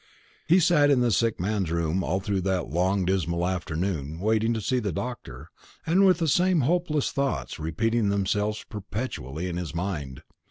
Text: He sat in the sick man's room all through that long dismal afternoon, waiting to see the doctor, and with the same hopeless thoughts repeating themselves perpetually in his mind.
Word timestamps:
He 0.47 0.59
sat 0.59 0.89
in 0.89 1.01
the 1.01 1.11
sick 1.11 1.39
man's 1.39 1.69
room 1.69 2.03
all 2.03 2.19
through 2.19 2.41
that 2.41 2.71
long 2.71 3.05
dismal 3.05 3.45
afternoon, 3.45 4.19
waiting 4.19 4.51
to 4.55 4.59
see 4.59 4.79
the 4.79 4.91
doctor, 4.91 5.51
and 5.85 6.07
with 6.07 6.17
the 6.17 6.27
same 6.27 6.61
hopeless 6.61 7.11
thoughts 7.11 7.59
repeating 7.59 8.09
themselves 8.09 8.65
perpetually 8.67 9.47
in 9.47 9.57
his 9.57 9.75
mind. 9.75 10.23